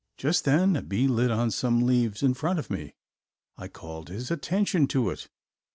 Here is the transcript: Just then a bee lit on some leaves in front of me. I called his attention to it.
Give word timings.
Just 0.17 0.45
then 0.45 0.75
a 0.75 0.81
bee 0.81 1.07
lit 1.07 1.29
on 1.29 1.51
some 1.51 1.85
leaves 1.85 2.23
in 2.23 2.33
front 2.33 2.57
of 2.57 2.71
me. 2.71 2.95
I 3.55 3.67
called 3.67 4.09
his 4.09 4.31
attention 4.31 4.87
to 4.87 5.11
it. 5.11 5.29